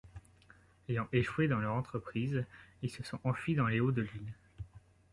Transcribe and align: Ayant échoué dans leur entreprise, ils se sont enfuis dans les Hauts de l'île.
Ayant 0.89 1.07
échoué 1.13 1.47
dans 1.47 1.59
leur 1.59 1.75
entreprise, 1.75 2.43
ils 2.81 2.89
se 2.89 3.03
sont 3.03 3.19
enfuis 3.23 3.53
dans 3.53 3.67
les 3.67 3.79
Hauts 3.79 3.91
de 3.91 4.01
l'île. 4.01 4.33